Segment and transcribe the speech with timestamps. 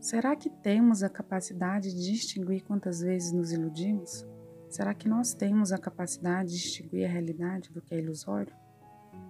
[0.00, 4.26] Será que temos a capacidade de distinguir quantas vezes nos iludimos?
[4.70, 8.54] Será que nós temos a capacidade de distinguir a realidade do que é ilusório?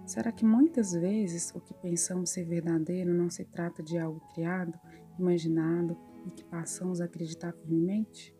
[0.05, 4.79] Será que muitas vezes o que pensamos ser verdadeiro não se trata de algo criado,
[5.19, 8.33] imaginado e que passamos a acreditar firmemente?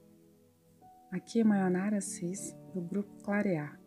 [1.11, 3.77] Aqui é Mayonara Assis, do Grupo Clarear.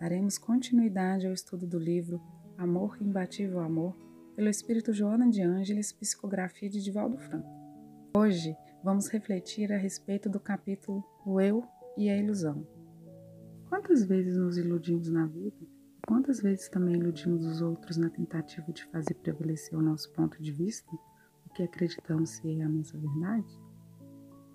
[0.00, 2.18] Daremos continuidade ao estudo do livro
[2.56, 3.94] Amor Imbatível Amor,
[4.34, 7.50] pelo espírito Joana de Ângeles, psicografia de Divaldo Franco.
[8.16, 11.62] Hoje vamos refletir a respeito do capítulo O Eu
[11.98, 12.66] e a Ilusão.
[13.68, 15.60] Quantas vezes nos iludimos na vida?
[16.08, 20.50] Quantas vezes também iludimos os outros na tentativa de fazer prevalecer o nosso ponto de
[20.50, 20.90] vista,
[21.44, 23.69] o que acreditamos ser a nossa verdade?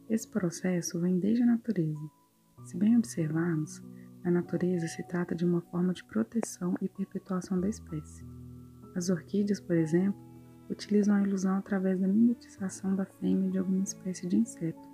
[0.07, 2.09] Esse processo vem desde a natureza.
[2.63, 3.81] Se bem observarmos,
[4.23, 8.23] a natureza se trata de uma forma de proteção e perpetuação da espécie.
[8.95, 10.19] As orquídeas, por exemplo,
[10.69, 14.87] utilizam a ilusão através da mimetização da fêmea de alguma espécie de inseto,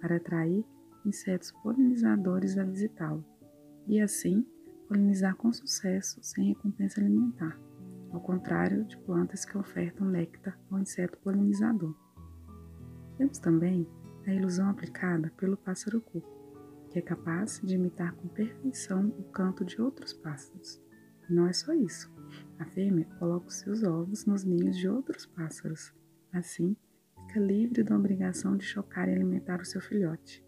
[0.00, 0.64] para atrair
[1.04, 3.24] insetos polinizadores a visitá-lo,
[3.86, 4.46] e assim
[4.88, 7.58] polinizar com sucesso sem recompensa alimentar,
[8.12, 11.94] ao contrário de plantas que ofertam néctar ao inseto polinizador.
[13.16, 13.86] Temos também
[14.26, 19.64] a ilusão aplicada pelo pássaro cuco, que é capaz de imitar com perfeição o canto
[19.64, 20.80] de outros pássaros.
[21.28, 22.12] E não é só isso.
[22.58, 25.92] A fêmea coloca os seus ovos nos ninhos de outros pássaros.
[26.32, 26.76] Assim,
[27.26, 30.44] fica livre da obrigação de chocar e alimentar o seu filhote.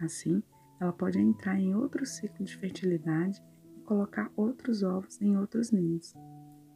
[0.00, 0.42] Assim,
[0.80, 3.40] ela pode entrar em outro ciclo de fertilidade
[3.76, 6.14] e colocar outros ovos em outros ninhos.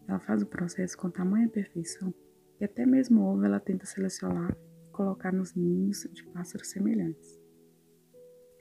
[0.06, 2.14] Ela faz o processo com tamanha perfeição
[2.56, 4.56] que até mesmo o ovo ela tenta selecionar
[4.96, 7.38] colocar nos ninhos de pássaros semelhantes.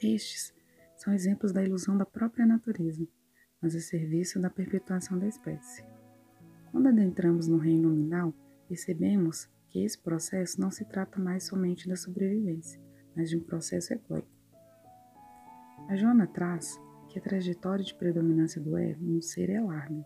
[0.04, 0.54] Estes
[0.98, 3.08] são exemplos da ilusão da própria natureza,
[3.62, 5.84] mas a serviço da perpetuação da espécie.
[6.72, 8.34] Quando adentramos no reino nominal,
[8.68, 12.82] percebemos que esse processo não se trata mais somente da sobrevivência,
[13.16, 14.28] mas de um processo egóico.
[15.88, 16.78] A Joana traz
[17.10, 20.06] que a trajetória de predominância do ego no ser é larga.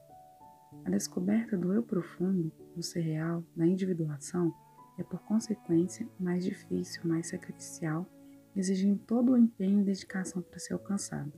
[0.86, 4.54] A descoberta do eu profundo, do ser real, da individuação,
[5.00, 8.06] é por consequência mais difícil, mais sacrificial,
[8.56, 11.32] exigindo todo o empenho e dedicação para ser alcançada.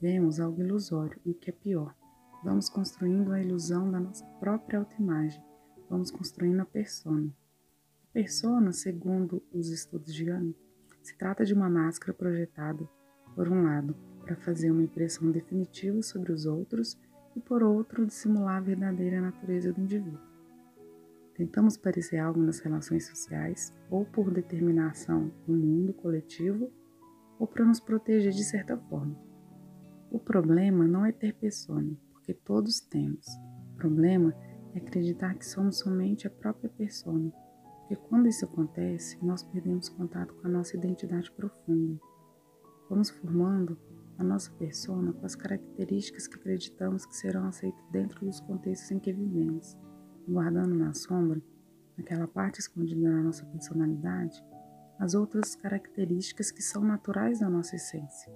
[0.00, 1.94] Vemos algo ilusório e o que é pior,
[2.44, 5.42] Vamos construindo a ilusão da nossa própria autoimagem.
[5.88, 7.34] Vamos construindo a persona.
[8.10, 10.54] A persona, segundo os estudos de Jung,
[11.02, 12.86] se trata de uma máscara projetada,
[13.34, 16.98] por um lado, para fazer uma impressão definitiva sobre os outros
[17.34, 20.33] e, por outro, dissimular a verdadeira natureza do indivíduo.
[21.34, 26.70] Tentamos parecer algo nas relações sociais, ou por determinação do mundo coletivo,
[27.38, 29.18] ou para nos proteger de certa forma.
[30.12, 33.26] O problema não é ter persona, porque todos temos.
[33.72, 34.32] O problema
[34.74, 37.32] é acreditar que somos somente a própria persona,
[37.80, 42.00] porque quando isso acontece, nós perdemos contato com a nossa identidade profunda.
[42.88, 43.76] Vamos formando
[44.16, 49.00] a nossa persona com as características que acreditamos que serão aceitas dentro dos contextos em
[49.00, 49.76] que vivemos,
[50.26, 51.40] guardando na sombra,
[51.96, 54.44] naquela parte escondida da nossa personalidade,
[54.98, 58.32] as outras características que são naturais da nossa essência.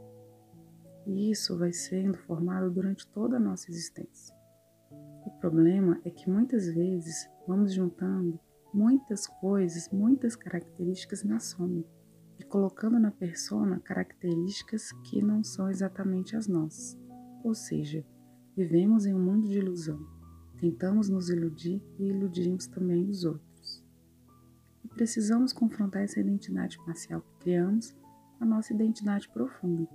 [1.07, 4.37] E isso vai sendo formado durante toda a nossa existência.
[5.25, 8.39] O problema é que muitas vezes vamos juntando
[8.73, 11.85] muitas coisas, muitas características na soma
[12.39, 16.99] e colocando na persona características que não são exatamente as nossas.
[17.43, 18.05] Ou seja,
[18.57, 20.18] vivemos em um mundo de ilusão.
[20.61, 23.85] Tentamos nos iludir e iludimos também os outros.
[24.85, 27.93] E precisamos confrontar essa identidade parcial que criamos
[28.37, 29.89] com a nossa identidade profunda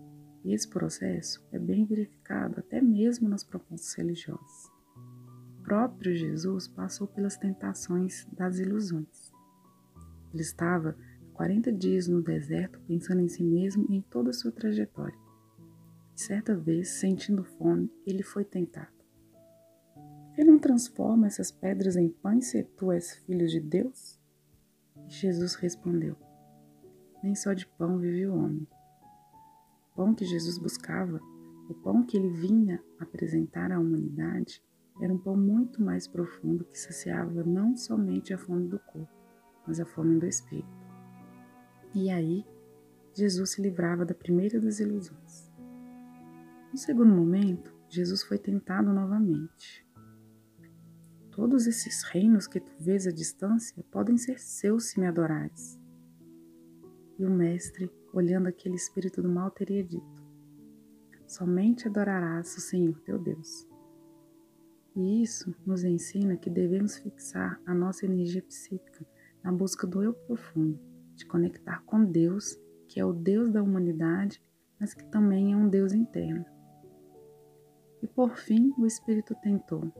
[0.43, 4.71] e esse processo é bem verificado até mesmo nas propostas religiosas.
[5.59, 9.31] O próprio Jesus passou pelas tentações das ilusões.
[10.33, 10.97] Ele estava
[11.33, 15.17] 40 dias no deserto pensando em si mesmo e em toda a sua trajetória.
[16.15, 18.92] E certa vez, sentindo fome, ele foi tentado.
[20.37, 24.19] Ele não transforma essas pedras em pães se tu és filho de Deus?
[25.07, 26.15] E Jesus respondeu:
[27.23, 28.67] Nem só de pão vive o homem,
[29.95, 31.19] pão que Jesus buscava,
[31.69, 34.61] o pão que ele vinha apresentar à humanidade,
[35.01, 39.11] era um pão muito mais profundo que saciava não somente a fome do corpo,
[39.65, 40.67] mas a fome do espírito.
[41.95, 42.45] E aí,
[43.13, 45.51] Jesus se livrava da primeira das ilusões.
[46.71, 49.85] No segundo momento, Jesus foi tentado novamente.
[51.35, 55.79] Todos esses reinos que tu vês à distância podem ser seus se me adorares.
[57.17, 60.23] E o Mestre olhando aquele espírito do mal, teria dito:
[61.25, 63.67] Somente adorarás o Senhor teu Deus.
[64.95, 69.03] E isso nos ensina que devemos fixar a nossa energia psíquica
[69.43, 70.79] na busca do eu profundo,
[71.15, 72.55] de conectar com Deus,
[72.87, 74.39] que é o Deus da humanidade,
[74.79, 76.45] mas que também é um Deus interno.
[78.03, 79.91] E por fim, o Espírito tentou: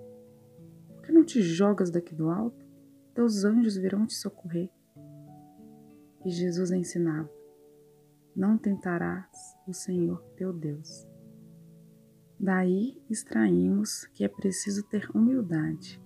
[1.14, 2.66] Não te jogas daqui do alto?
[3.14, 4.72] Teus anjos virão te socorrer.
[6.26, 7.30] E Jesus ensinava:
[8.36, 9.30] Não tentarás
[9.68, 11.08] o Senhor teu Deus.
[12.40, 16.02] Daí extraímos que é preciso ter humildade,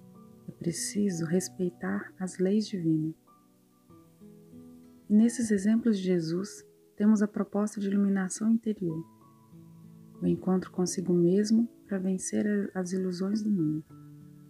[0.46, 3.16] é preciso respeitar as leis divinas.
[5.10, 6.66] E nesses exemplos de Jesus,
[6.98, 9.02] temos a proposta de iluminação interior,
[10.22, 13.97] o encontro consigo mesmo para vencer as ilusões do mundo.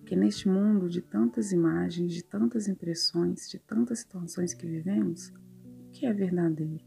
[0.08, 5.34] Que neste mundo de tantas imagens, de tantas impressões, de tantas situações que vivemos,
[5.86, 6.86] o que é verdadeiro,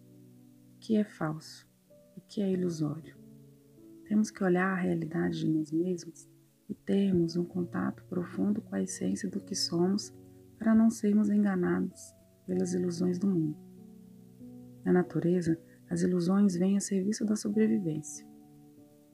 [0.75, 1.69] o que é falso,
[2.17, 3.15] o que é ilusório.
[4.09, 6.27] Temos que olhar a realidade de nós mesmos
[6.67, 10.11] e termos um contato profundo com a essência do que somos
[10.59, 12.15] para não sermos enganados
[12.47, 13.59] pelas ilusões do mundo.
[14.83, 18.27] Na natureza, as ilusões vêm a serviço da sobrevivência.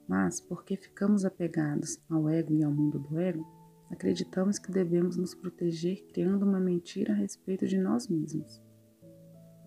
[0.07, 3.56] Mas, porque ficamos apegados ao ego e ao mundo do ego,
[3.89, 8.61] acreditamos que devemos nos proteger criando uma mentira a respeito de nós mesmos.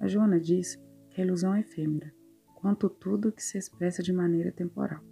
[0.01, 0.77] A Joana diz
[1.11, 2.13] que a ilusão é efêmera,
[2.55, 5.03] quanto tudo que se expressa de maneira temporal.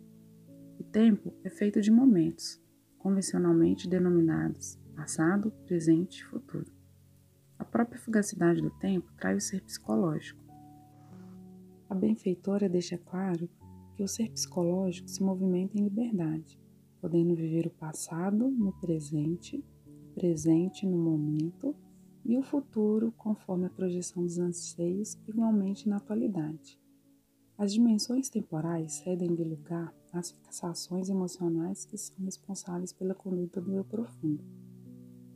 [0.78, 2.60] O tempo é feito de momentos,
[2.98, 6.66] convencionalmente denominados passado, presente e futuro.
[7.56, 10.42] A própria fugacidade do tempo trai o ser psicológico.
[11.88, 13.48] A benfeitora deixa claro
[13.94, 16.60] que o ser psicológico se movimenta em liberdade,
[17.00, 19.64] podendo viver o passado no presente,
[20.14, 21.74] presente no momento
[22.24, 26.78] e o futuro conforme a projeção dos anseios, igualmente na atualidade.
[27.56, 33.74] As dimensões temporais cedem de lugar às fixações emocionais que são responsáveis pela conduta do
[33.74, 34.44] eu profundo.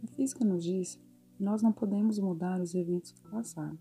[0.03, 1.01] A física nos diz
[1.35, 3.79] que nós não podemos mudar os eventos do passado.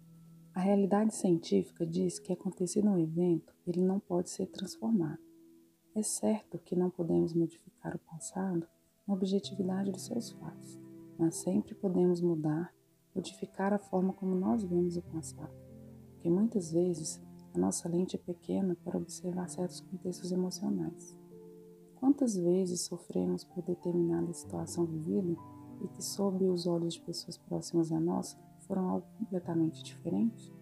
[0.54, 5.31] A realidade científica diz que acontecido um evento, ele não pode ser transformado.
[5.94, 8.66] É certo que não podemos modificar o passado
[9.06, 10.80] na objetividade dos seus fatos,
[11.20, 12.74] mas sempre podemos mudar,
[13.14, 15.54] modificar a forma como nós vemos o passado,
[16.12, 17.22] porque muitas vezes
[17.54, 21.18] a nossa lente é pequena para observar certos contextos emocionais.
[21.98, 25.36] Quantas vezes sofremos por determinada situação vivida
[25.82, 30.54] e que, sob os olhos de pessoas próximas a nós, foram algo completamente diferente?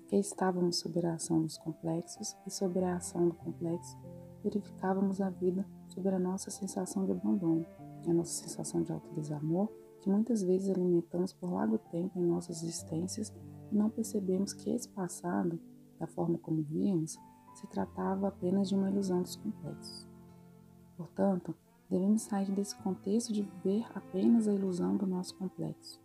[0.00, 3.96] Porque estávamos sob a ação dos complexos e, sob a ação do complexo,
[4.48, 7.66] verificávamos a vida sob a nossa sensação de abandono,
[8.06, 9.68] a nossa sensação de autodesamor,
[10.00, 13.32] que muitas vezes alimentamos por largo tempo em nossas existências
[13.72, 15.58] e não percebemos que esse passado
[15.98, 17.18] da forma como víamos,
[17.54, 20.06] se tratava apenas de uma ilusão dos complexos.
[20.96, 21.54] Portanto,
[21.88, 26.00] devemos sair desse contexto de ver apenas a ilusão do nosso complexo,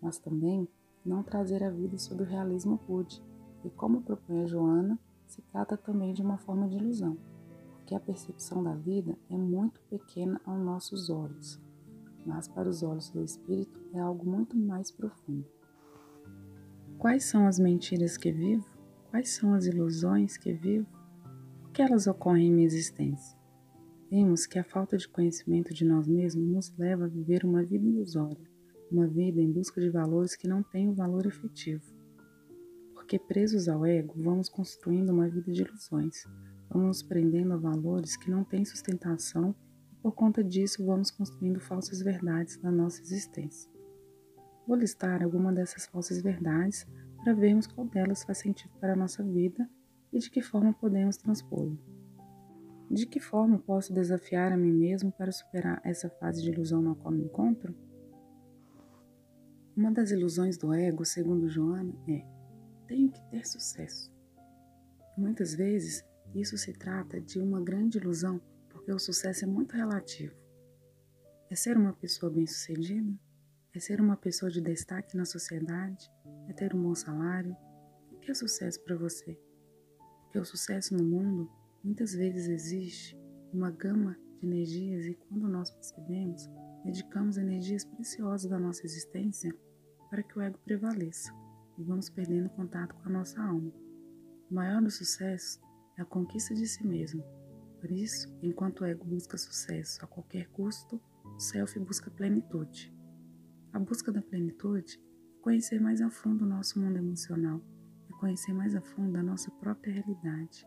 [0.00, 0.68] mas também
[1.04, 3.22] não trazer a vida sob o realismo rude,
[3.64, 7.16] e como propõe a Joana, se trata também de uma forma de ilusão,
[7.82, 11.60] porque a percepção da vida é muito pequena aos nossos olhos,
[12.24, 15.44] mas para os olhos do espírito é algo muito mais profundo.
[16.96, 18.64] Quais são as mentiras que vivo?
[19.10, 20.86] Quais são as ilusões que vivo?
[21.60, 23.36] Por que elas ocorrem em minha existência?
[24.08, 27.84] Vimos que a falta de conhecimento de nós mesmos nos leva a viver uma vida
[27.84, 28.48] ilusória,
[28.92, 31.92] uma vida em busca de valores que não têm o valor efetivo.
[32.94, 36.24] Porque presos ao ego, vamos construindo uma vida de ilusões,
[36.72, 39.54] vamos prendendo a valores que não têm sustentação
[39.92, 43.70] e por conta disso vamos construindo falsas verdades na nossa existência.
[44.66, 46.86] Vou listar algumas dessas falsas verdades
[47.22, 49.68] para vermos qual delas faz sentido para a nossa vida
[50.12, 51.78] e de que forma podemos transpô-lo.
[52.90, 56.94] De que forma posso desafiar a mim mesmo para superar essa fase de ilusão na
[56.94, 57.74] qual me encontro?
[59.74, 62.22] Uma das ilusões do ego, segundo Joana, é:
[62.86, 64.12] tenho que ter sucesso.
[65.16, 70.34] Muitas vezes, isso se trata de uma grande ilusão, porque o sucesso é muito relativo.
[71.50, 73.12] É ser uma pessoa bem-sucedida?
[73.74, 76.10] É ser uma pessoa de destaque na sociedade?
[76.48, 77.56] é ter um bom salário.
[78.10, 79.38] O que é sucesso para você?
[80.24, 81.50] Porque o sucesso no mundo
[81.82, 83.18] muitas vezes existe
[83.52, 86.48] uma gama de energias e quando nós percebemos,
[86.84, 89.54] dedicamos energias preciosas da nossa existência
[90.10, 91.32] para que o ego prevaleça
[91.78, 93.72] e vamos perdendo contato com a nossa alma.
[94.50, 95.60] O maior dos sucessos
[95.96, 97.24] é a conquista de si mesmo.
[97.80, 102.94] Por isso, enquanto o ego busca sucesso a qualquer custo, o self busca plenitude.
[103.72, 105.00] A busca da plenitude
[105.42, 107.60] conhecer mais a fundo o nosso mundo emocional,
[108.08, 110.64] é conhecer mais a fundo a nossa própria realidade.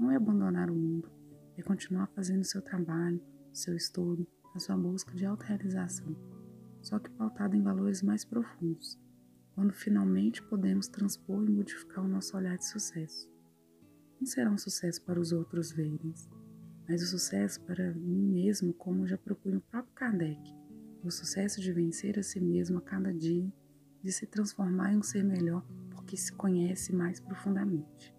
[0.00, 1.12] Não é abandonar o mundo,
[1.58, 6.16] é continuar fazendo o seu trabalho, o seu estudo, a sua busca de autorrealização,
[6.80, 8.98] só que pautado em valores mais profundos,
[9.54, 13.33] quando finalmente podemos transpor e modificar o nosso olhar de sucesso.
[14.24, 16.14] Não será um sucesso para os outros verem,
[16.88, 20.40] mas o sucesso para mim mesmo, como já propunha o próprio Kardec,
[21.02, 23.52] o sucesso de vencer a si mesmo a cada dia,
[24.02, 28.16] de se transformar em um ser melhor porque se conhece mais profundamente.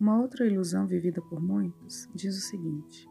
[0.00, 3.06] Uma outra ilusão vivida por muitos diz o seguinte: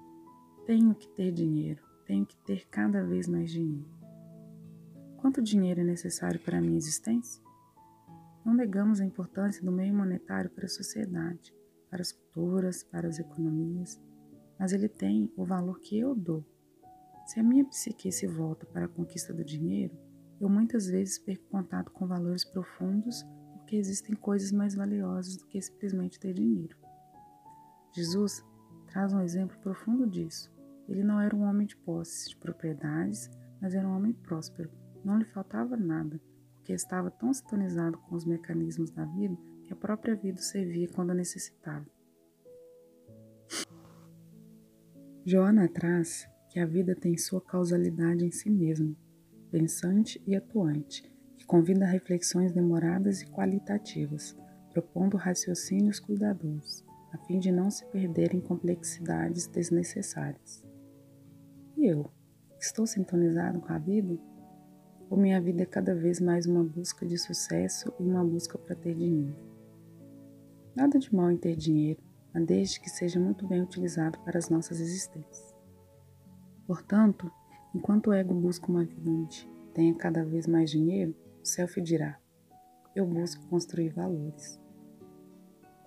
[0.66, 3.88] tenho que ter dinheiro, tenho que ter cada vez mais dinheiro.
[5.18, 7.44] Quanto dinheiro é necessário para a minha existência?
[8.44, 11.54] Não negamos a importância do meio monetário para a sociedade,
[11.90, 14.00] para as culturas, para as economias,
[14.58, 16.46] mas ele tem o valor que eu dou.
[17.26, 19.98] Se a minha psique se volta para a conquista do dinheiro,
[20.40, 25.60] eu muitas vezes perco contato com valores profundos porque existem coisas mais valiosas do que
[25.62, 26.78] simplesmente ter dinheiro.
[27.94, 28.46] Jesus
[28.88, 30.54] traz um exemplo profundo disso.
[30.88, 34.70] Ele não era um homem de posses, de propriedades, mas era um homem próspero.
[35.04, 36.22] Não lhe faltava nada,
[36.56, 41.14] porque estava tão sintonizado com os mecanismos da vida que a própria vida servia quando
[41.14, 41.86] necessitava.
[45.26, 48.96] Joana traz que a vida tem sua causalidade em si mesma,
[49.50, 51.04] pensante e atuante,
[51.36, 54.38] que convida a reflexões demoradas e qualitativas,
[54.72, 60.64] propondo raciocínios cuidadosos, a fim de não se perder em complexidades desnecessárias.
[61.76, 62.10] E eu?
[62.60, 64.18] Estou sintonizado com a vida?
[65.10, 68.76] Ou minha vida é cada vez mais uma busca de sucesso e uma busca para
[68.76, 69.55] ter dinheiro?
[70.76, 72.04] Nada de mal em ter dinheiro,
[72.34, 75.56] mas desde que seja muito bem utilizado para as nossas existências.
[76.68, 77.32] Portanto,
[77.74, 82.20] enquanto o ego busca uma vida onde tenha cada vez mais dinheiro, o self dirá:
[82.94, 84.60] Eu busco construir valores.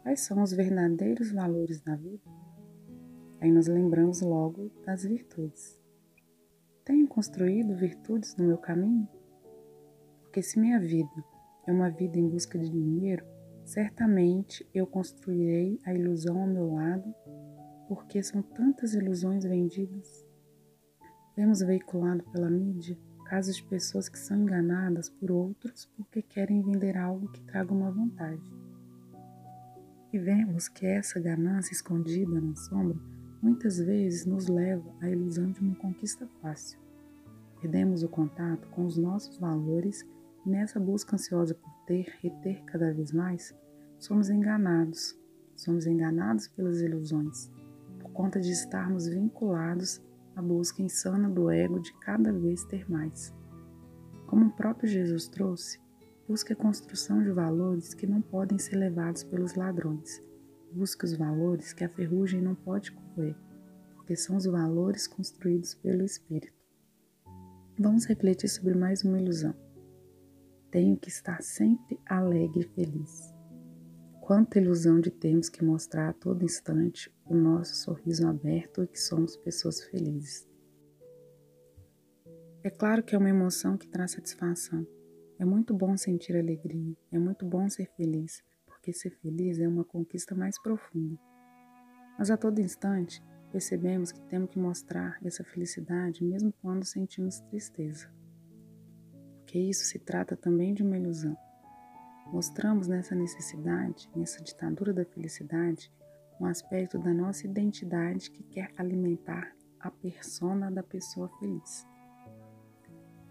[0.02, 2.22] Quais são os verdadeiros valores da vida?
[3.42, 5.78] Aí nós lembramos logo das virtudes.
[6.82, 9.06] Tenho construído virtudes no meu caminho?
[10.22, 11.12] Porque se minha vida
[11.66, 13.22] é uma vida em busca de dinheiro,
[13.68, 17.14] Certamente eu construirei a ilusão ao meu lado,
[17.86, 20.26] porque são tantas ilusões vendidas.
[21.36, 22.96] Vemos veiculado pela mídia
[23.26, 27.90] casos de pessoas que são enganadas por outros porque querem vender algo que traga uma
[27.90, 28.54] vantagem.
[30.14, 32.96] E vemos que essa ganância escondida na sombra
[33.42, 36.80] muitas vezes nos leva à ilusão de uma conquista fácil.
[37.60, 40.06] Perdemos o contato com os nossos valores
[40.44, 43.54] nessa busca ansiosa por ter e ter cada vez mais,
[43.98, 45.16] somos enganados.
[45.58, 47.50] Somos enganados pelas ilusões,
[47.98, 50.00] por conta de estarmos vinculados
[50.36, 53.34] à busca insana do ego de cada vez ter mais.
[54.28, 55.80] Como o próprio Jesus trouxe,
[56.28, 60.22] busque a construção de valores que não podem ser levados pelos ladrões.
[60.72, 63.34] Busque os valores que a ferrugem não pode correr,
[63.96, 66.56] porque são os valores construídos pelo Espírito.
[67.76, 69.56] Vamos refletir sobre mais uma ilusão.
[70.70, 73.34] Tenho que estar sempre alegre e feliz.
[74.20, 79.00] Quanta ilusão de termos que mostrar a todo instante o nosso sorriso aberto e que
[79.00, 80.46] somos pessoas felizes.
[82.62, 84.86] É claro que é uma emoção que traz satisfação.
[85.38, 89.84] É muito bom sentir alegria, é muito bom ser feliz, porque ser feliz é uma
[89.84, 91.18] conquista mais profunda.
[92.18, 98.17] Mas a todo instante percebemos que temos que mostrar essa felicidade mesmo quando sentimos tristeza.
[99.48, 101.34] Porque isso se trata também de uma ilusão.
[102.26, 105.90] Mostramos nessa necessidade, nessa ditadura da felicidade,
[106.38, 111.86] um aspecto da nossa identidade que quer alimentar a persona da pessoa feliz.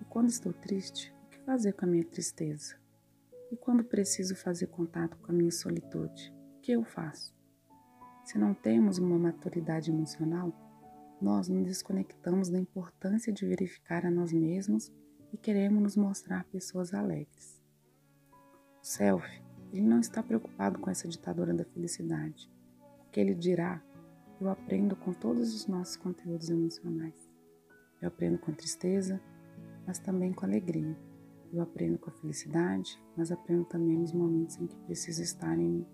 [0.01, 2.75] E quando estou triste, o que fazer com a minha tristeza?
[3.51, 7.31] E quando preciso fazer contato com a minha solitude, o que eu faço?
[8.25, 10.51] Se não temos uma maturidade emocional,
[11.21, 14.91] nós nos desconectamos da importância de verificar a nós mesmos
[15.31, 17.57] e queremos nos mostrar pessoas alegres
[18.87, 19.27] self,
[19.73, 22.49] ele não está preocupado com essa ditadura da felicidade.
[23.05, 23.83] O que ele dirá,
[24.39, 27.29] eu aprendo com todos os nossos conteúdos emocionais.
[28.01, 29.21] Eu aprendo com tristeza,
[29.85, 30.97] mas também com alegria.
[31.51, 35.85] Eu aprendo com a felicidade, mas aprendo também nos momentos em que preciso estar em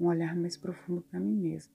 [0.00, 1.72] um olhar mais profundo para mim mesmo.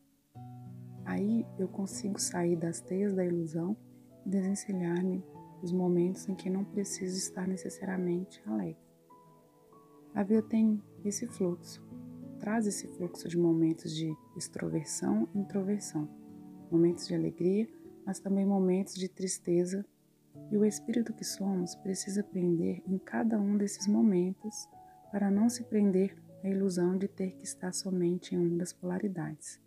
[1.06, 3.78] Aí eu consigo sair das teias da ilusão
[4.26, 5.24] e desencilhar-me
[5.62, 8.78] dos momentos em que não preciso estar necessariamente alegre.
[10.14, 11.86] A vida tem esse fluxo,
[12.40, 16.10] traz esse fluxo de momentos de extroversão e introversão,
[16.72, 17.68] momentos de alegria,
[18.06, 19.86] mas também momentos de tristeza.
[20.52, 24.68] E o espírito que somos precisa aprender em cada um desses momentos
[25.12, 29.60] para não se prender a ilusão de ter que estar somente em uma das polaridades.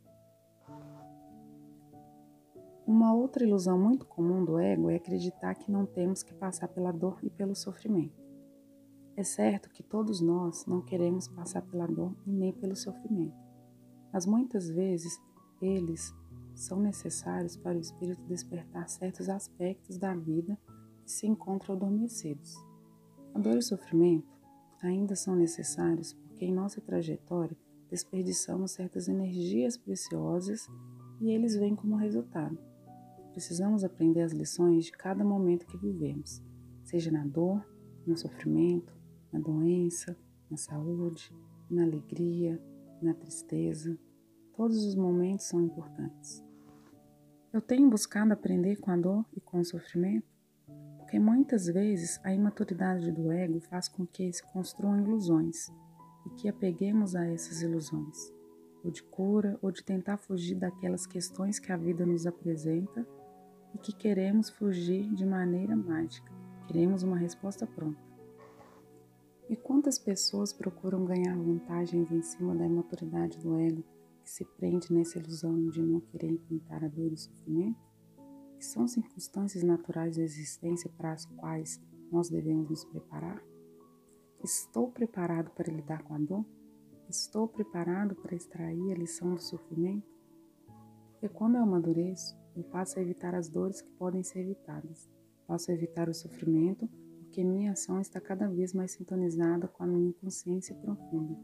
[2.90, 6.90] Uma outra ilusão muito comum do ego é acreditar que não temos que passar pela
[6.90, 8.20] dor e pelo sofrimento.
[9.16, 13.36] É certo que todos nós não queremos passar pela dor e nem pelo sofrimento,
[14.12, 15.22] mas muitas vezes
[15.62, 16.12] eles
[16.52, 20.58] são necessários para o espírito despertar certos aspectos da vida
[21.04, 22.56] que se encontram adormecidos.
[23.32, 24.36] A dor e o sofrimento
[24.82, 27.56] ainda são necessários porque em nossa trajetória
[27.88, 30.66] desperdiçamos certas energias preciosas
[31.20, 32.69] e eles vêm como resultado.
[33.32, 36.42] Precisamos aprender as lições de cada momento que vivemos,
[36.82, 37.64] seja na dor,
[38.04, 38.92] no sofrimento,
[39.32, 40.16] na doença,
[40.50, 41.32] na saúde,
[41.70, 42.60] na alegria,
[43.00, 43.96] na tristeza.
[44.56, 46.44] Todos os momentos são importantes.
[47.52, 50.26] Eu tenho buscado aprender com a dor e com o sofrimento,
[50.98, 55.68] porque muitas vezes a imaturidade do ego faz com que se construam ilusões
[56.26, 58.16] e que apeguemos a essas ilusões,
[58.84, 63.06] ou de cura, ou de tentar fugir daquelas questões que a vida nos apresenta
[63.74, 66.32] e que queremos fugir de maneira mágica,
[66.66, 68.10] queremos uma resposta pronta.
[69.48, 73.82] E quantas pessoas procuram ganhar vantagens em cima da imaturidade do ego
[74.22, 77.80] que se prende nessa ilusão de não querer enfrentar a dor e o sofrimento?
[78.56, 83.42] Que são circunstâncias naturais da existência para as quais nós devemos nos preparar?
[84.42, 86.46] Estou preparado para lidar com a dor?
[87.08, 90.08] Estou preparado para extrair a lição do sofrimento?
[91.20, 95.08] E quando eu amadureço, eu passo a evitar as dores que podem ser evitadas.
[95.46, 96.88] Passo a evitar o sofrimento,
[97.20, 101.38] porque minha ação está cada vez mais sintonizada com a minha consciência profunda.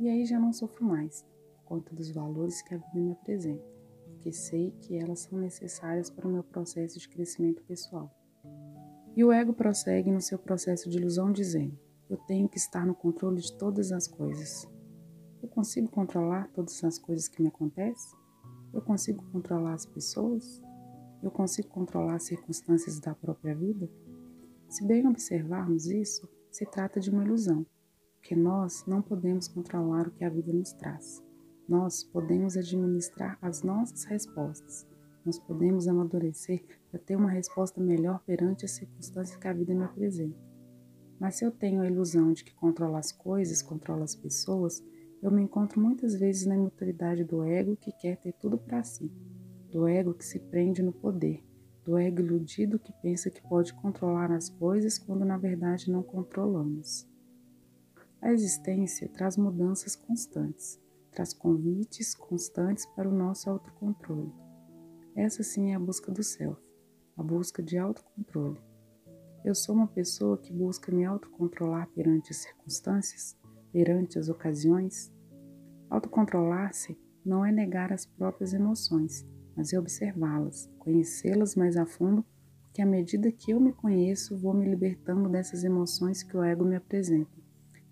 [0.00, 3.64] E aí já não sofro mais, por conta dos valores que a vida me apresenta,
[4.04, 8.12] porque sei que elas são necessárias para o meu processo de crescimento pessoal.
[9.16, 11.78] E o ego prossegue no seu processo de ilusão, dizendo:
[12.10, 14.68] Eu tenho que estar no controle de todas as coisas.
[15.42, 18.18] Eu consigo controlar todas as coisas que me acontecem?
[18.76, 20.62] Eu consigo controlar as pessoas?
[21.22, 23.88] Eu consigo controlar as circunstâncias da própria vida?
[24.68, 27.64] Se bem observarmos isso, se trata de uma ilusão,
[28.16, 31.24] porque nós não podemos controlar o que a vida nos traz.
[31.66, 34.86] Nós podemos administrar as nossas respostas.
[35.24, 39.84] Nós podemos amadurecer para ter uma resposta melhor perante as circunstâncias que a vida me
[39.84, 40.36] apresenta.
[41.18, 44.84] Mas se eu tenho a ilusão de que controlo as coisas, controlo as pessoas,
[45.26, 49.10] eu me encontro muitas vezes na imaturidade do ego que quer ter tudo para si,
[49.72, 51.44] do ego que se prende no poder,
[51.84, 57.08] do ego iludido que pensa que pode controlar as coisas quando na verdade não controlamos.
[58.22, 64.32] A existência traz mudanças constantes, traz convites constantes para o nosso autocontrole.
[65.16, 66.60] Essa sim é a busca do self,
[67.16, 68.60] a busca de autocontrole.
[69.44, 73.36] Eu sou uma pessoa que busca me autocontrolar perante as circunstâncias
[73.76, 75.12] perante as ocasiões?
[75.88, 82.24] Autocontrolar-se não é negar as próprias emoções, mas é observá-las, conhecê-las mais a fundo,
[82.62, 86.64] porque à medida que eu me conheço, vou me libertando dessas emoções que o ego
[86.64, 87.30] me apresenta,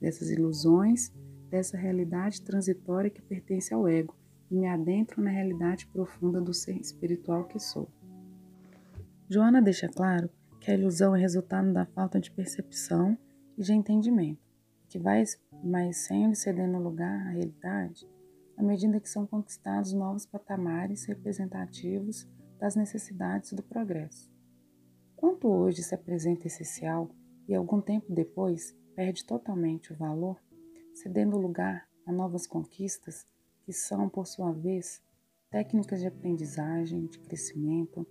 [0.01, 1.13] dessas ilusões,
[1.49, 4.15] dessa realidade transitória que pertence ao ego,
[4.51, 7.89] e me adentro na realidade profunda do ser espiritual que sou.
[9.29, 10.29] Joana deixa claro
[10.61, 13.17] que a ilusão é resultado da falta de percepção
[13.57, 14.41] e de entendimento,
[14.89, 15.23] que vai
[15.65, 18.07] mas sendo cedendo lugar à realidade
[18.57, 24.33] à medida que são conquistados novos patamares representativos das necessidades do progresso.
[25.17, 27.11] Quanto hoje se apresenta essencial
[27.49, 30.41] e algum tempo depois perde totalmente o valor,
[30.95, 33.27] cedendo lugar a novas conquistas
[33.65, 35.03] que são, por sua vez,
[35.51, 38.07] técnicas de aprendizagem, de crescimento,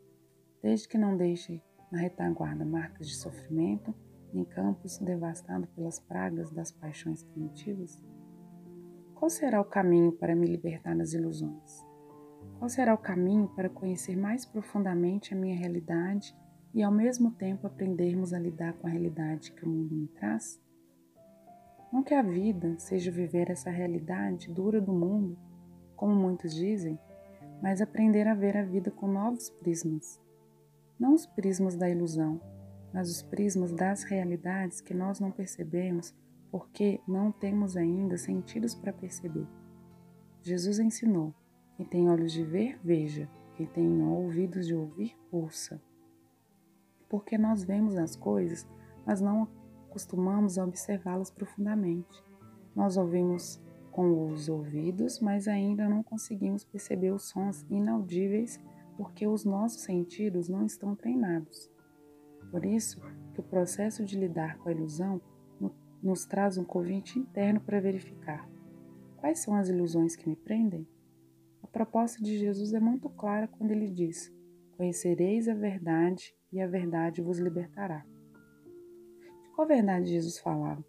[0.62, 1.62] desde que não deixe
[1.92, 3.94] na retaguarda marcas de sofrimento
[4.34, 8.00] em campos devastados pelas pragas das paixões primitivas?
[9.16, 11.82] Qual será o caminho para me libertar das ilusões?
[12.58, 16.36] Qual será o caminho para conhecer mais profundamente a minha realidade
[16.74, 20.62] e ao mesmo tempo aprendermos a lidar com a realidade que o mundo me traz?
[21.92, 25.38] Não que a vida seja viver essa realidade dura do mundo,
[25.96, 26.98] como muitos dizem,
[27.62, 30.20] mas aprender a ver a vida com novos prismas.
[31.00, 32.42] Não os prismas da ilusão,
[32.94, 36.14] mas os prismas das realidades que nós não percebemos
[36.52, 39.48] porque não temos ainda sentidos para perceber.
[40.44, 41.34] Jesus ensinou:
[41.76, 45.82] quem tem olhos de ver, veja, quem tem ouvidos de ouvir, ouça.
[47.10, 48.68] Porque nós vemos as coisas,
[49.06, 49.48] mas não
[49.90, 52.24] costumamos observá-las profundamente.
[52.76, 58.60] Nós ouvimos com os ouvidos, mas ainda não conseguimos perceber os sons inaudíveis
[58.98, 61.73] porque os nossos sentidos não estão treinados.
[62.54, 63.02] Por isso
[63.34, 65.20] que o processo de lidar com a ilusão
[66.04, 68.48] nos traz um convite interno para verificar
[69.24, 70.86] quais são as ilusões que me prendem?
[71.64, 74.30] A proposta de Jesus é muito clara quando ele diz:
[74.76, 78.06] Conhecereis a verdade e a verdade vos libertará.
[79.42, 80.84] De qual verdade Jesus falava?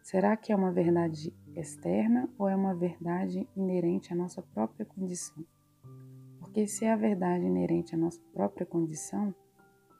[0.00, 5.44] Será que é uma verdade externa ou é uma verdade inerente à nossa própria condição?
[6.38, 9.34] Porque se é a verdade inerente à nossa própria condição,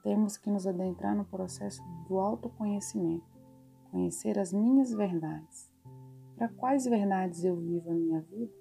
[0.07, 3.27] temos que nos adentrar no processo do autoconhecimento,
[3.91, 5.69] conhecer as minhas verdades.
[6.37, 8.53] Para quais verdades eu vivo a minha vida?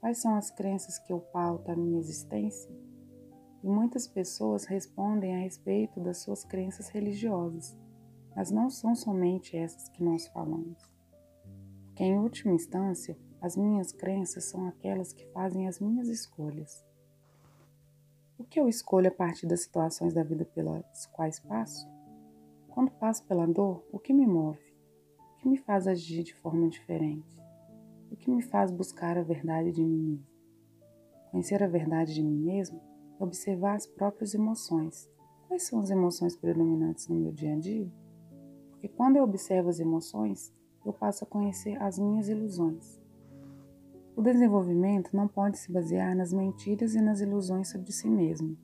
[0.00, 2.68] Quais são as crenças que eu pauto a minha existência?
[3.62, 7.78] E muitas pessoas respondem a respeito das suas crenças religiosas,
[8.34, 10.82] mas não são somente essas que nós falamos.
[11.86, 16.84] Porque, em última instância, as minhas crenças são aquelas que fazem as minhas escolhas.
[18.38, 21.88] O que eu escolho a partir das situações da vida pelas quais passo?
[22.68, 24.60] Quando passo pela dor, o que me move?
[25.18, 27.42] O que me faz agir de forma diferente?
[28.10, 30.26] O que me faz buscar a verdade de mim mesmo?
[31.30, 32.78] Conhecer a verdade de mim mesmo
[33.18, 35.10] é observar as próprias emoções.
[35.48, 37.90] Quais são as emoções predominantes no meu dia a dia?
[38.70, 40.52] Porque quando eu observo as emoções,
[40.84, 43.00] eu passo a conhecer as minhas ilusões.
[44.16, 48.56] O desenvolvimento não pode se basear nas mentiras e nas ilusões sobre si mesmo.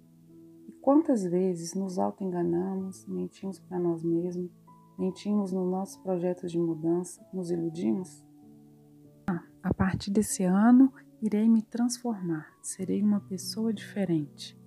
[0.67, 4.51] E quantas vezes nos auto-enganamos, mentimos para nós mesmos,
[4.99, 8.25] mentimos nos nossos projetos de mudança, nos iludimos?
[9.29, 14.59] Ah, a partir desse ano, irei me transformar, serei uma pessoa diferente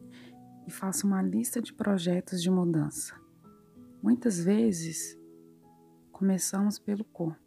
[0.68, 3.20] e faço uma lista de projetos de mudança.
[4.04, 5.20] Muitas vezes
[6.12, 7.46] começamos pelo corpo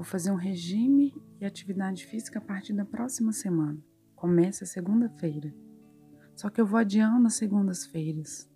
[0.00, 3.78] Vou fazer um regime e atividade física a partir da próxima semana.
[4.14, 5.54] Começa segunda-feira.
[6.36, 8.50] Só que eu vou adiando as segundas-feiras.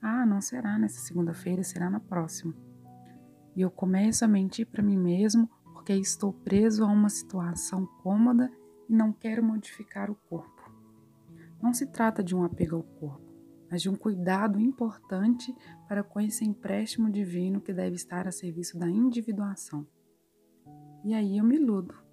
[0.00, 2.54] Ah, não será nessa segunda-feira, será na próxima.
[3.54, 8.50] E eu começo a mentir para mim mesmo porque estou preso a uma situação cômoda
[8.88, 10.70] e não quero modificar o corpo.
[11.62, 13.26] Não se trata de um apego ao corpo,
[13.70, 15.54] mas de um cuidado importante
[15.88, 19.86] para com esse empréstimo divino que deve estar a serviço da individuação.
[21.04, 22.07] E aí eu me iludo.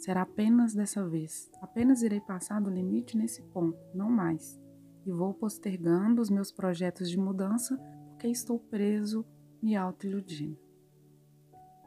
[0.00, 1.50] Será apenas dessa vez.
[1.60, 4.58] Apenas irei passar do limite nesse ponto, não mais.
[5.04, 7.76] E vou postergando os meus projetos de mudança
[8.08, 9.26] porque estou preso
[9.62, 10.58] me auto-iludindo.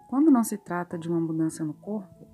[0.08, 2.28] Quando não se trata de uma mudança no corpo,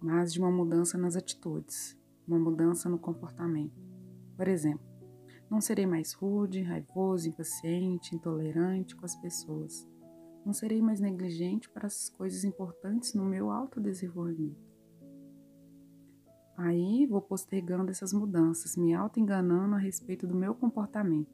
[0.00, 1.94] mas de uma mudança nas atitudes,
[2.26, 3.78] uma mudança no comportamento.
[4.38, 4.86] Por exemplo,
[5.50, 9.86] não serei mais rude, raivoso, impaciente, intolerante com as pessoas.
[10.46, 14.65] Não serei mais negligente para as coisas importantes no meu autodesenvolvimento.
[16.56, 21.30] Aí vou postergando essas mudanças, me auto-enganando a respeito do meu comportamento,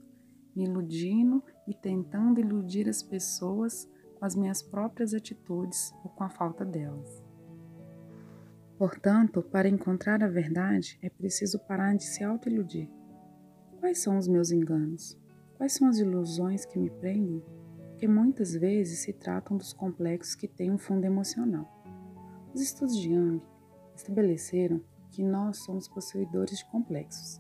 [0.55, 6.29] me iludindo e tentando iludir as pessoas com as minhas próprias atitudes ou com a
[6.29, 7.23] falta delas.
[8.77, 12.91] Portanto, para encontrar a verdade, é preciso parar de se auto-iludir.
[13.79, 15.17] Quais são os meus enganos?
[15.57, 17.43] Quais são as ilusões que me prendem?
[18.03, 21.71] porque muitas vezes se tratam dos complexos que têm um fundo emocional.
[22.53, 23.41] Os estudos de Jung
[23.95, 24.81] estabeleceram
[25.13, 27.39] que nós somos possuidores de complexos.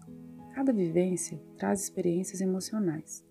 [0.54, 3.24] Cada vivência traz experiências emocionais.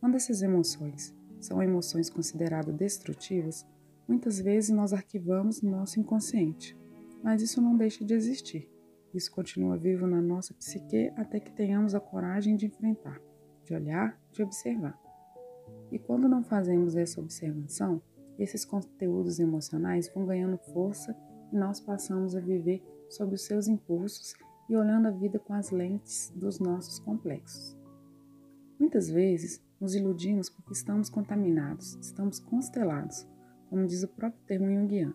[0.00, 3.64] Quando essas emoções são emoções consideradas destrutivas,
[4.08, 6.76] muitas vezes nós arquivamos no nosso inconsciente,
[7.22, 8.68] mas isso não deixa de existir.
[9.14, 13.20] Isso continua vivo na nossa psique até que tenhamos a coragem de enfrentar,
[13.64, 14.98] de olhar, de observar.
[15.92, 18.02] E quando não fazemos essa observação,
[18.36, 21.16] esses conteúdos emocionais vão ganhando força
[21.52, 24.34] e nós passamos a viver sob os seus impulsos
[24.68, 27.76] e olhando a vida com as lentes dos nossos complexos.
[28.78, 33.26] Muitas vezes nos iludimos porque estamos contaminados, estamos constelados,
[33.68, 35.14] como diz o próprio termo junguiano,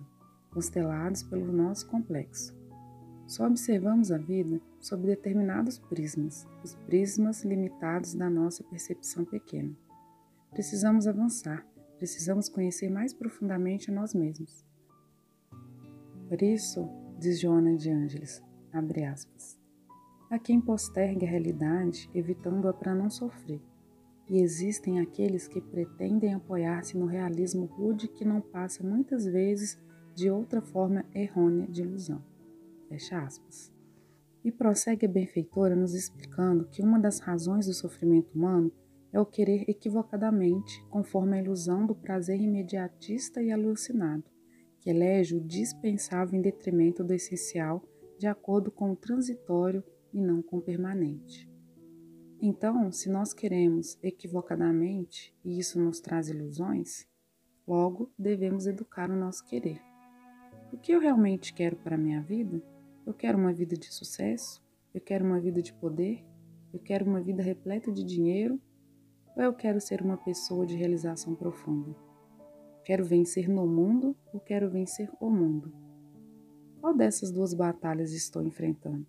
[0.51, 2.57] constelados pelo nosso complexo.
[3.27, 9.75] Só observamos a vida sob determinados prismas, os prismas limitados da nossa percepção pequena.
[10.51, 11.63] Precisamos avançar,
[11.97, 14.65] precisamos conhecer mais profundamente a nós mesmos.
[16.27, 19.59] Por isso, diz Joana de Ângeles, abre aspas,
[20.31, 23.61] há quem postergue a realidade evitando-a para não sofrer,
[24.29, 29.77] e existem aqueles que pretendem apoiar-se no realismo rude que não passa muitas vezes
[30.15, 32.23] de outra forma errônea de ilusão.
[32.87, 33.69] Fecha aspas.
[34.41, 38.71] E prossegue a benfeitora nos explicando que uma das razões do sofrimento humano
[39.11, 44.23] é o querer equivocadamente, conforme a ilusão do prazer imediatista e alucinado,
[44.79, 47.83] que elege o dispensável em detrimento do essencial,
[48.17, 51.49] de acordo com o transitório e não com o permanente.
[52.41, 57.09] Então, se nós queremos equivocadamente e isso nos traz ilusões,
[57.69, 59.79] Logo, devemos educar o nosso querer.
[60.73, 62.59] O que eu realmente quero para a minha vida?
[63.05, 64.59] Eu quero uma vida de sucesso?
[64.91, 66.25] Eu quero uma vida de poder?
[66.73, 68.59] Eu quero uma vida repleta de dinheiro?
[69.37, 71.95] Ou eu quero ser uma pessoa de realização profunda?
[72.89, 75.71] Quero vencer no mundo ou quero vencer o mundo?
[76.81, 79.05] Qual dessas duas batalhas estou enfrentando?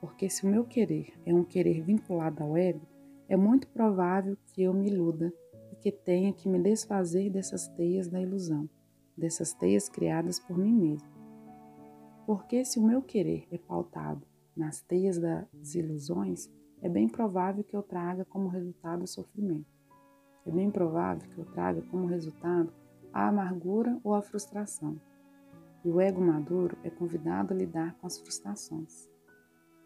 [0.00, 2.84] Porque se o meu querer é um querer vinculado ao ego,
[3.28, 5.32] é muito provável que eu me iluda
[5.70, 8.68] e que tenha que me desfazer dessas teias da ilusão,
[9.16, 11.08] dessas teias criadas por mim mesmo.
[12.26, 14.26] Porque se o meu querer é pautado
[14.56, 16.50] nas teias das ilusões,
[16.82, 19.78] é bem provável que eu traga como resultado sofrimento.
[20.44, 22.79] É bem provável que eu traga como resultado
[23.12, 25.00] a amargura ou a frustração.
[25.84, 29.08] E o ego maduro é convidado a lidar com as frustrações.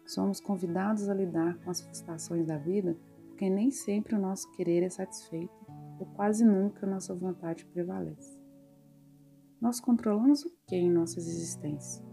[0.05, 4.81] Somos convidados a lidar com as frustrações da vida porque nem sempre o nosso querer
[4.81, 5.53] é satisfeito
[5.99, 8.39] ou quase nunca a nossa vontade prevalece.
[9.59, 12.03] Nós controlamos o que em nossas existências?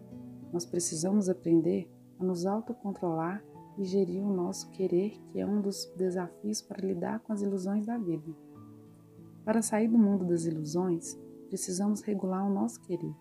[0.53, 3.43] Nós precisamos aprender a nos autocontrolar
[3.79, 7.87] e gerir o nosso querer, que é um dos desafios para lidar com as ilusões
[7.87, 8.35] da vida.
[9.45, 13.15] Para sair do mundo das ilusões, precisamos regular o nosso querer,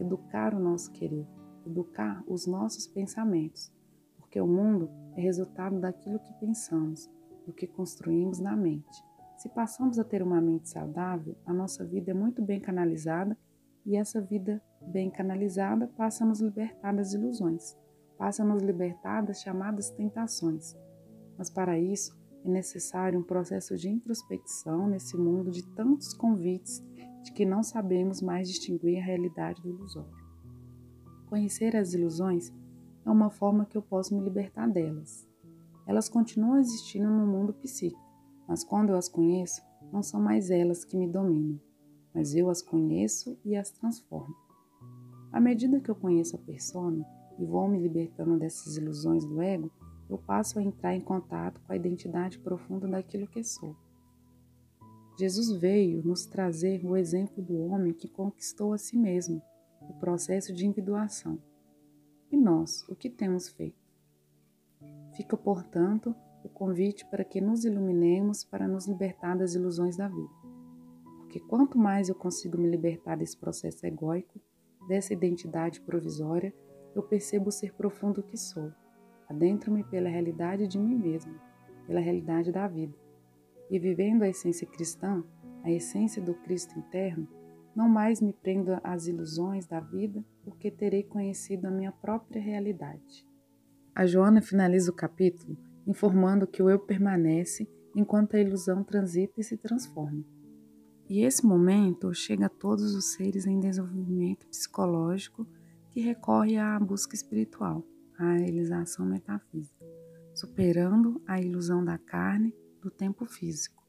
[0.00, 1.26] educar o nosso querer,
[1.66, 3.70] educar os nossos pensamentos,
[4.16, 7.10] porque o mundo é resultado daquilo que pensamos
[7.44, 9.04] do que construímos na mente.
[9.36, 13.36] Se passamos a ter uma mente saudável, a nossa vida é muito bem canalizada
[13.84, 17.76] e essa vida bem canalizada passa a nos libertar das ilusões,
[18.16, 20.76] passa a nos libertar das chamadas tentações.
[21.36, 26.82] Mas para isso é necessário um processo de introspecção nesse mundo de tantos convites
[27.22, 30.16] de que não sabemos mais distinguir a realidade do ilusório.
[31.26, 32.52] Conhecer as ilusões
[33.04, 35.28] é uma forma que eu posso me libertar delas.
[35.86, 38.02] Elas continuam existindo no mundo psíquico,
[38.46, 41.60] mas quando eu as conheço, não são mais elas que me dominam,
[42.14, 44.34] mas eu as conheço e as transformo.
[45.32, 47.04] À medida que eu conheço a persona
[47.38, 49.70] e vou me libertando dessas ilusões do ego,
[50.08, 53.76] eu passo a entrar em contato com a identidade profunda daquilo que sou.
[55.18, 59.42] Jesus veio nos trazer o exemplo do homem que conquistou a si mesmo,
[59.82, 61.38] o processo de individuação.
[62.30, 63.88] E nós, o que temos feito?
[65.16, 70.30] Fica, portanto, o convite para que nos iluminemos para nos libertar das ilusões da vida.
[71.18, 74.40] Porque quanto mais eu consigo me libertar desse processo egóico,
[74.86, 76.54] dessa identidade provisória,
[76.94, 78.72] eu percebo o ser profundo que sou.
[79.28, 81.34] Adentro-me pela realidade de mim mesmo,
[81.86, 82.94] pela realidade da vida.
[83.70, 85.22] E vivendo a essência cristã,
[85.62, 87.28] a essência do Cristo interno,
[87.74, 93.26] não mais me prendo às ilusões da vida, porque terei conhecido a minha própria realidade.
[93.94, 95.56] A Joana finaliza o capítulo
[95.88, 100.22] informando que o eu permanece enquanto a ilusão transita e se transforma.
[101.08, 105.46] E esse momento chega a todos os seres em desenvolvimento psicológico
[105.90, 107.82] que recorre à busca espiritual,
[108.18, 109.86] à realização metafísica,
[110.34, 113.82] superando a ilusão da carne do tempo físico,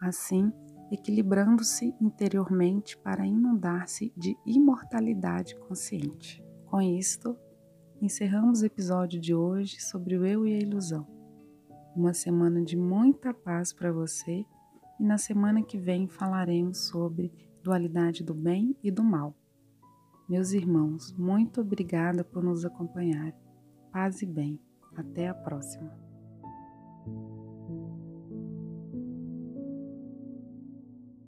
[0.00, 0.52] assim
[0.92, 6.44] equilibrando-se interiormente para inundar-se de imortalidade consciente.
[6.66, 7.34] Com isto,
[7.98, 11.06] encerramos o episódio de hoje sobre o eu e a ilusão.
[11.96, 14.44] Uma semana de muita paz para você
[15.00, 19.34] e na semana que vem falaremos sobre dualidade do bem e do mal.
[20.28, 23.34] Meus irmãos, muito obrigada por nos acompanhar.
[23.92, 24.58] Paz e bem.
[24.96, 25.92] Até a próxima.